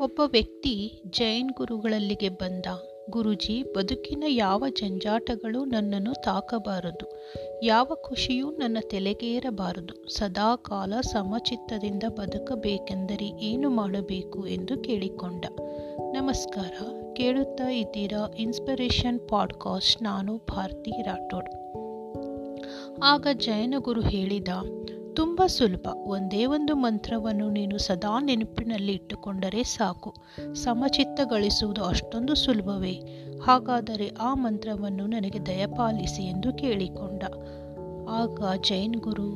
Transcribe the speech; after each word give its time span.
ಒಬ್ಬ 0.00 0.20
ವ್ಯಕ್ತಿ 0.26 1.02
ಜೈನ್ 1.06 1.50
ಗುರುಗಳಲ್ಲಿಗೆ 1.50 2.28
ಬಂದ. 2.28 2.66
ಗುರುಜಿ, 3.10 3.62
ಬದುಕಿನ 3.62 4.24
ಯಾವ 4.28 4.64
ಜಂಜಾಟಗಳು 4.68 5.64
ನನ್ನನ್ನು 5.64 6.14
ತಾಕಬಾರದು. 6.14 7.32
ಯಾವ 7.62 7.84
ಖುಷಿಯೂ 7.84 8.50
ನನ್ನ 8.50 8.78
ತಲೆಗೇರಬಾರದು. 8.90 10.14
ಸದಾ 10.14 10.56
ಕಾಲ 10.56 10.92
ಸಮಚಿತ್ತದಿಂದ 11.00 12.02
ಬದುಕಬೇಕೆಂದರೆ 12.08 13.44
ಏನು 13.44 13.70
ಮಾಡಬೇಕು 13.70 14.46
ಎಂದು 14.46 14.78
ಕೇಳಿಕೊಂಡ. 14.78 15.44
ನಮಸ್ಕಾರ. 16.00 16.72
ಕೇಳುತ್ತಾ 17.14 17.68
ಇದ್ದೀರಾ 17.68 18.34
ಇನ್ಸ್ಪಿರೇಷನ್ 18.38 19.28
ಪಾಡ್ಕಾಸ್ಟ್. 19.28 20.02
ನಾನು 20.02 20.36
ಭಾರತಿ 20.36 20.90
ರಾಠೋಡ್. 20.90 21.48
ಆಗ 23.02 23.26
ಜೈನ 23.32 23.74
ಗುರು 23.78 24.00
ಹೇಳಿದ 24.00 24.48
ತುಂಬ 25.16 25.42
ಸುಲಭ. 25.46 25.86
ಒಂದೇ 25.96 26.44
ಒಂದು 26.44 26.76
ಮಂತ್ರವನ್ನು 26.76 27.50
ನೀನು 27.50 27.78
ಸದಾ 27.78 28.20
ನೆನಪಿನಲ್ಲಿ 28.20 28.92
ಇಟ್ಟುಕೊಂಡರೆ 28.92 29.62
ಸಾಕು. 29.62 30.14
ಸಮಚಿತ್ತ 30.54 31.20
ಗಳಿಸುವುದು 31.24 31.84
ಅಷ್ಟೊಂದು 31.84 32.34
ಸುಲಭವೇ? 32.34 33.00
ಹಾಗಾದರೆ 33.42 34.08
ಆ 34.08 34.34
ಮಂತ್ರವನ್ನು 34.34 35.06
ನನಗೆ 35.06 35.46
ದಯಪಾಲಿಸಿ 35.46 36.22
ಎಂದು 36.22 36.52
ಕೇಳಿಕೊಂಡ. 36.52 37.22
ಆಗ 38.08 38.60
ಜೈನ್ 38.60 38.96
ಗುರು 38.96 39.28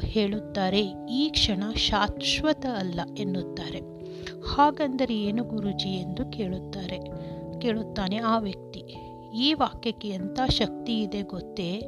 ಹೇಳುತ್ತಾರೆ, 0.00 0.82
ಈ 1.10 1.28
ಕ್ಷಣ 1.28 1.64
ಶಾಶ್ವತ 1.76 2.66
ಅಲ್ಲ 2.66 3.00
ಎನ್ನುತ್ತಾರೆ. 3.18 3.80
ಹಾಗಂದರೆ 4.54 5.18
ಏನು 5.20 5.44
ಗುರುಜಿ 5.44 5.88
ಎಂದು 5.88 6.26
ಕೇಳುತ್ತಾರೆ, 6.26 6.98
ಕೇಳುತ್ತಾನೆ 7.60 8.16
ಆ 8.16 8.38
ವ್ಯಕ್ತಿ. 8.38 9.03
ಈ 9.34 9.54
ವಾಕ್ಯಕ್ಕೆ 9.54 10.08
ಎಂಥ 10.08 10.40
ಶಕ್ತಿ 10.50 11.00
ಇದೆ 11.00 11.22
ಗೊತ್ತೇ? 11.22 11.82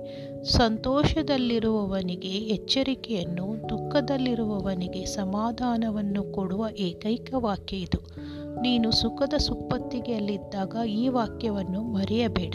ಸಂತೋಷದಲ್ಲಿರುವವನಿಗೆ 0.45 2.29
ಎಚ್ಚರಿಕೆಯನ್ನು, 2.29 3.69
ದುಃಖದಲ್ಲಿರುವವನಿಗೆ 3.69 5.05
ಸಮಾಧಾನವನ್ನು 5.05 6.33
ಕೊಡುವ 6.33 6.67
ಏಕೈಕ 6.77 7.35
ವಾಕ್ಯ 7.37 7.77
ಇದು. 7.77 8.17
ನೀನು 8.61 8.91
ಸುಖದ 8.91 9.35
ಸುಪ್ಪತ್ತಿಗೆಯಲ್ಲಿದ್ದಾಗ 9.35 10.77
ಈ 10.89 11.09
ವಾಕ್ಯವನ್ನು 11.09 11.83
ಮರೆಯಬೇಡ. 11.83 12.55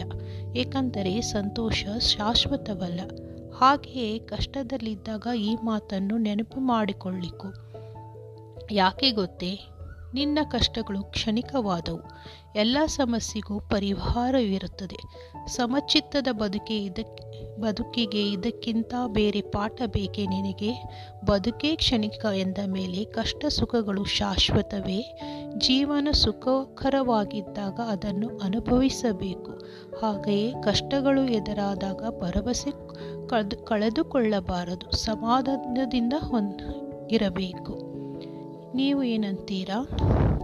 ಏಕೆಂದರೆ 0.55 1.21
ಸಂತೋಷ 1.21 1.85
ಶಾಶ್ವತವಲ್ಲ. 1.99 3.01
ಹಾಗೆಯೇ 3.53 4.19
ಕಷ್ಟದಲ್ಲಿದ್ದಾಗ 4.19 5.27
ಈ 5.37 5.55
ಮಾತನ್ನು 5.63 6.17
ನೆನಪು 6.17 6.59
ಮಾಡಿಕೊಳ್ಳಿಕು. 6.59 7.53
ಯಾಕೆ 8.71 9.11
ಗೊತ್ತೇ? 9.11 9.59
ನಿನ್ನ 10.13 10.39
ಕಷ್ಟಗಳು 10.51 11.03
ಕ್ಷಣಿಕವಾದವು. 11.03 11.99
ಎಲ್ಲ 12.55 12.77
ಸಮಸ್ಯೆಗೂ 12.85 13.59
ಪರಿಹಾರವಿರುತ್ತದೆ. 13.59 14.97
ಸಮಚಿತ್ತದ 15.47 16.27
ಬದುಕೆ 16.31 16.83
ಇದಕ್ಕೆ 16.83 17.41
ಬದುಕಿಗೆ 17.61 18.31
ಇದಕ್ಕಿಂತ 18.31 18.93
ಬೇರೆ 19.07 19.41
ಪಾಠ 19.41 19.81
ಬೇಕೇ 19.85 20.25
ನಿನಗೆ? 20.25 20.73
ಬದುಕೇ 21.25 21.75
ಕ್ಷಣಿಕ 21.75 22.25
ಎಂದ 22.33 22.57
ಮೇಲೆ 22.67 23.03
ಕಷ್ಟ 23.03 23.45
ಸುಖಗಳು 23.45 24.03
ಶಾಶ್ವತವೇ? 24.03 25.19
ಜೀವನ 25.57 26.07
ಸುಖಕರವಾಗಿದ್ದಾಗ 26.11 27.79
ಅದನ್ನು 27.87 28.39
ಅನುಭವಿಸಬೇಕು. 28.43 29.51
ಹಾಗೆಯೇ 30.01 30.53
ಕಷ್ಟಗಳು 30.63 31.21
ಎದುರಾದಾಗ 31.21 32.21
ಭರವಸೆ 32.21 32.71
ಕಳೆದು, 33.29 33.57
ಕಳೆದುಕೊಳ್ಳಬಾರದು. 33.57 34.97
ಸಮಾಧಾನದಿಂದ 34.97 36.13
ಹೊಂದ, 36.19 36.61
ಇರಬೇಕು. 37.11 37.90
ನೀವು 38.75 39.03
ಏನಂತೀರಾ? 39.03 39.97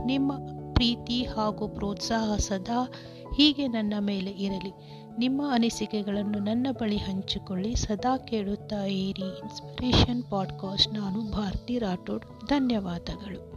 ನಿಮ್ಮ 0.06 0.34
ಪ್ರೀತಿ 0.74 1.24
ಹಾಗೂ 1.24 1.68
ಪ್ರೋತ್ಸಾಹ 1.68 2.36
ಸದಾ 2.36 2.92
ಹೀಗೆ 3.36 3.68
ನನ್ನ 3.68 3.94
ಮೇಲೆ 4.00 4.32
ಇರಲಿ. 4.32 4.72
ನಿಮ್ಮ 5.20 5.42
ಅನಿಸಿಕೆಗಳನ್ನು 5.52 6.40
ನನ್ನ 6.40 6.68
ಬಳಿ 6.72 6.98
ಹಂಚಿಕೊಳ್ಳಿ. 6.98 7.76
ಸದಾ 7.76 8.18
ಕೇಳುತ್ತಾ 8.18 8.84
ಇರಿ. 8.84 9.22
ಇನ್ಸ್ಪಿರೇಷನ್ 9.22 10.24
ಪಾಡ್ಕಾಸ್ಟ್ 10.30 10.94
ನಾನು 10.94 11.32
ಭಾರತಿ 11.32 11.78
ರಾಠೋಡ್. 11.78 12.26
ಧನ್ಯವಾದಗಳು. 12.48 13.57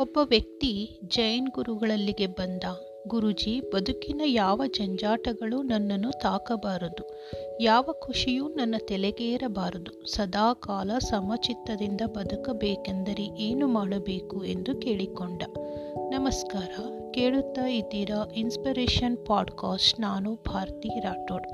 ಒಬ್ಬ 0.00 0.18
ವ್ಯಕ್ತಿ 0.24 1.00
ಜೈನ್ 1.04 1.48
ಗುರುಗಳಲ್ಲಿಗೆ 1.48 2.26
ಬಂದ, 2.26 2.62
ಗುರುಜಿ, 3.08 3.60
ಬದುಕಿನ 3.74 4.20
ಯಾವ 4.24 4.62
ಜಂಜಾಟಗಳು 4.66 5.62
ನನ್ನನ್ನು 5.62 6.10
ತಾಕಬಾರದು. 6.10 7.30
ಯಾವ 7.60 7.82
ಖುಷಿಯೂ 7.82 8.48
ನನ್ನ 8.48 8.74
ತಲೆಗೇರಬಾರದು 8.78 10.10
ಸದಾ 10.12 10.54
ಕಾಲ 10.54 10.90
ಸಮಚಿತ್ತದಿಂದ 10.98 12.00
ಬದುಕಬೇಕೆಂದರೆ 12.06 13.42
ಏನು 13.42 13.66
ಮಾಡಬೇಕು? 13.66 14.44
ಎಂದು 14.44 14.78
ಕೇಳಿಕೊಂಡ. 14.78 15.42
ನಮಸ್ಕಾರ. 15.96 16.70
ಕೇಳುತ್ತಾ 17.10 17.66
ಇದ್ದೀರಾ 17.66 18.32
ಇನ್ಸ್ಪಿರೇಷನ್ 18.34 19.26
ಪಾಡ್ಕಾಸ್ಟ್. 19.26 20.00
ನಾನು 20.00 20.34
ಭಾರತಿ 20.34 20.88
ರಾಠೋಡ್. 20.88 21.46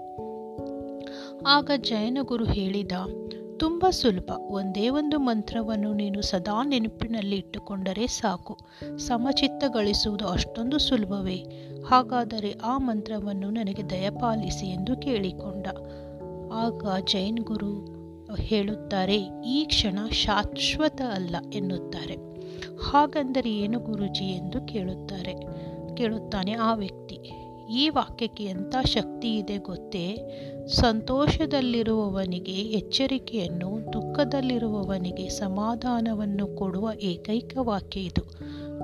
ಆಗ 1.46 1.70
ಜೈನ 1.76 2.18
ಗುರು 2.20 2.44
ಹೇಳಿದ 2.44 2.92
ತುಂಬ 3.58 3.90
ಸುಲಭ. 3.90 4.30
ಒಂದೇ 4.38 4.88
ಒಂದು 4.88 5.18
ಮಂತ್ರವನ್ನು 5.18 5.94
ನೀನು 5.94 6.22
ಸದಾ 6.22 6.62
ನೆನಪಿನಲ್ಲಿ 6.62 7.36
ಇಟ್ಟುಕೊಂಡರೆ 7.36 8.06
ಸಾಕು. 8.06 8.58
ಸಮಚಿತ್ತ 8.96 9.64
ಗಳಿಸುವುದು 9.68 10.28
ಅಷ್ಟೊಂದು 10.28 10.78
ಸುಲಭವೇ? 10.78 11.36
ಹಾಗಾದರೆ 11.88 12.52
ಆ 12.64 12.78
ಮಂತ್ರವನ್ನು 12.78 13.50
ನನಗೆ 13.50 13.90
ದಯಪಾಲಿಸಿ 13.90 14.66
ಎಂದು 14.66 14.96
ಕೇಳಿಕೊಂಡ. 14.96 15.66
ಆಗ 16.52 17.04
ಜೈನ್ 17.04 17.38
ಗುರು 17.38 17.96
ಹೇಳುತ್ತಾರೆ, 18.40 19.18
ಈ 19.46 19.64
ಕ್ಷಣ 19.64 19.98
ಶಾಶ್ವತ 20.10 21.02
ಅಲ್ಲ 21.02 21.36
ಎನ್ನುತ್ತಾರೆ. 21.52 22.14
ಹಾಗಂದರೆ 22.90 23.54
ಏನು 23.54 23.78
ಗುರುಜಿ 23.78 24.24
ಎಂದು 24.24 24.66
ಕೇಳುತ್ತಾರೆ, 24.66 25.34
ಕೇಳುತ್ತಾನೆ 25.96 26.52
ಆ 26.52 26.74
ವ್ಯಕ್ತಿ. 26.74 27.18
ಈ 27.70 27.88
ವಾಕ್ಯಕ್ಕೆ 27.88 28.44
ಎಂಥ 28.44 28.76
ಶಕ್ತಿ 28.84 29.36
ಇದೆ 29.36 29.58
ಗೊತ್ತೇ? 29.58 30.18
ಸಂತೋಷದಲ್ಲಿರುವವನಿಗೆ 30.66 32.52
ಎಚ್ಚರಿಕೆಯನ್ನು, 32.52 33.92
ದುಃಖದಲ್ಲಿರುವವನಿಗೆ 33.92 35.28
ಸಮಾಧಾನವನ್ನು 35.28 36.56
ಕೊಡುವ 36.56 36.90
ಏಕೈಕ 37.00 37.56
ವಾಕ್ಯ 37.60 38.00
ಇದು. 38.00 38.22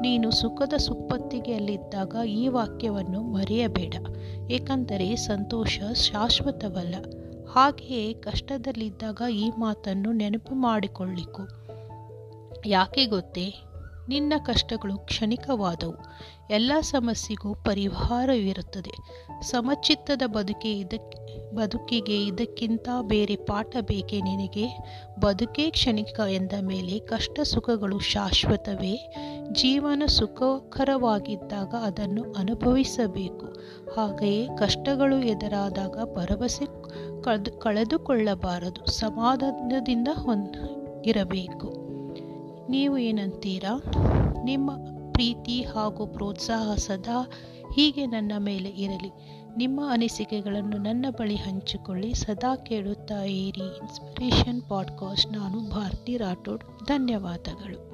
ನೀನು 0.00 0.30
ಸುಖದ 0.30 0.72
ಸುಪ್ಪತ್ತಿಗೆಯಲ್ಲಿದ್ದಾಗ 0.76 2.16
ಈ 2.28 2.48
ವಾಕ್ಯವನ್ನು 2.48 3.22
ಮರೆಯಬೇಡ. 3.22 3.94
ಏಕೆಂದರೆ 4.50 5.16
ಸಂತೋಷ 5.16 5.80
ಶಾಶ್ವತವಲ್ಲ. 5.92 6.94
ಹಾಗೆಯೇ 7.50 8.12
ಕಷ್ಟದಲ್ಲಿದ್ದಾಗ 8.12 9.22
ಈ 9.32 9.50
ಮಾತನ್ನು 9.58 10.12
ನೆನಪು 10.12 10.54
ಮಾಡಿಕೊಳ್ಳಿಕು. 10.54 11.48
ಯಾಕೆ 12.66 13.06
ಗೊತ್ತೇ? 13.06 13.54
ನಿನ್ನ 14.08 14.32
ಕಷ್ಟಗಳು 14.44 14.98
ಕ್ಷಣಿಕವಾದವು. 14.98 15.94
ಎಲ್ಲ 16.50 16.72
ಸಮಸ್ಯೆಗೂ 16.80 17.54
ಪರಿಹಾರವಿರುತ್ತದೆ. 17.54 18.90
ಸಮಚಿತ್ತದ 19.42 20.22
ಬದುಕೆ 20.26 20.78
ಇದಕ್ಕೆ 20.78 21.22
ಬದುಕಿಗೆ 21.54 22.24
ಇದಕ್ಕಿಂತ 22.24 22.88
ಬೇರೆ 23.02 23.36
ಪಾಠ 23.36 23.76
ಬೇಕೇ 23.80 24.20
ನಿನಗೆ? 24.20 24.68
ಬದುಕೇ 25.18 25.70
ಕ್ಷಣಿಕ 25.70 26.20
ಎಂದ 26.28 26.52
ಮೇಲೆ 26.60 26.98
ಕಷ್ಟ 26.98 27.40
ಸುಖಗಳು 27.40 27.98
ಶಾಶ್ವತವೇ? 27.98 29.14
ಜೀವನ 29.52 30.02
ಸುಖಕರವಾಗಿದ್ದಾಗ 30.06 31.74
ಅದನ್ನು 31.82 32.32
ಅನುಭವಿಸಬೇಕು. 32.32 33.46
ಹಾಗೆಯೇ 33.96 34.48
ಕಷ್ಟಗಳು 34.58 35.16
ಎದುರಾದಾಗ 35.16 36.14
ಭರವಸೆ 36.14 36.64
ಕಳೆದು, 37.22 37.58
ಕಳೆದುಕೊಳ್ಳಬಾರದು. 37.58 38.90
ಸಮಾಧಾನದಿಂದ 38.90 40.08
ಹೊಂದ, 40.12 40.56
ಇರಬೇಕು. 41.06 41.81
ನೀವು 42.68 42.98
ಏನಂತೀರಾ 42.98 43.82
ನಿಮ್ಮ 44.44 44.70
ಪ್ರೀತಿ 45.12 45.62
ಹಾಗೂ 45.62 46.06
ಪ್ರೋತ್ಸಾಹ 46.06 46.74
ಸದಾ 46.74 47.30
ಹೀಗೆ 47.74 48.06
ನನ್ನ 48.06 48.32
ಮೇಲೆ 48.38 48.68
ಇರಲಿ. 48.68 49.10
ನಿಮ್ಮ 49.56 49.80
ಅನಿಸಿಕೆಗಳನ್ನು 49.90 50.78
ನನ್ನ 50.78 51.06
ಬಳಿ 51.10 51.36
ಹಂಚಿಕೊಳ್ಳಿ. 51.36 52.14
ಸದಾ 52.14 52.56
ಕೇಳುತ್ತಾ 52.56 53.22
ಇರಿ. 53.22 53.76
ಇನ್ಸ್ಪಿರೇಷನ್ 53.76 54.62
ಪಾಡ್ಕಾಸ್ಟ್ 54.68 55.32
ನಾನು 55.32 55.70
ಭಾರತಿ 55.70 56.16
ರಾಠೋಡ್. 56.16 56.64
ಧನ್ಯವಾದಗಳು. 56.84 57.91